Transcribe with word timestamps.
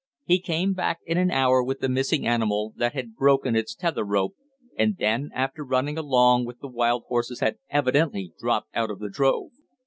He 0.25 0.39
came 0.39 0.73
back 0.73 0.97
in 1.05 1.19
an 1.19 1.29
hour 1.29 1.61
with 1.63 1.77
the 1.79 1.87
missing 1.87 2.25
animal, 2.25 2.73
that 2.77 2.93
had 2.95 3.15
broken 3.15 3.55
its 3.55 3.75
tether 3.75 4.03
rope 4.03 4.33
and 4.75 4.97
then, 4.97 5.29
after 5.31 5.63
running 5.63 5.95
along 5.95 6.45
with 6.45 6.59
the 6.59 6.67
wild 6.69 7.03
horses 7.07 7.39
had 7.39 7.59
evidently 7.69 8.33
dropped 8.39 8.69
out 8.73 8.89
of 8.89 8.97
the 8.97 9.09
drove. 9.09 9.51